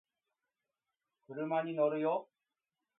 [1.27, 2.27] 車に乗るよ